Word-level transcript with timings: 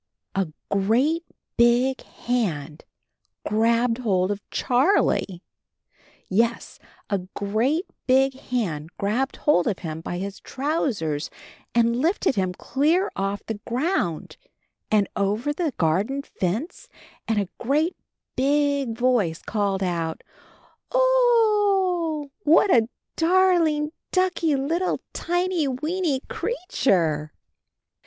A 0.33 0.47
great 0.71 1.23
big 1.57 2.01
hand 2.01 2.85
grabbed 3.45 3.99
hold 3.99 4.31
of 4.31 4.41
Charlie! 4.49 5.43
Yes, 6.27 6.79
a 7.11 7.19
great 7.35 7.85
big 8.07 8.33
hand 8.33 8.89
grabbed 8.97 9.35
hold 9.35 9.67
of 9.67 9.77
him 9.77 10.01
by 10.01 10.17
his 10.17 10.39
trousers 10.39 11.29
and 11.75 11.95
lifted 11.97 12.33
him 12.33 12.55
clear 12.55 13.11
off 13.15 13.45
the 13.45 13.59
ground 13.67 14.37
and 14.89 15.07
over 15.15 15.53
the 15.53 15.71
garden 15.77 16.23
fence 16.23 16.89
and 17.27 17.39
a 17.39 17.47
great 17.59 17.95
BIG 18.35 18.97
voice 18.97 19.43
called 19.43 19.83
out, 19.83 20.23
"0 20.91 20.99
o 20.99 20.99
o 20.99 21.01
o 22.23 22.25
eee! 22.25 22.31
What 22.43 22.71
a 22.73 22.89
darling, 23.15 23.91
ducky, 24.11 24.55
little 24.55 24.99
tiny, 25.13 25.67
weeny 25.67 26.21
creature 26.21 27.33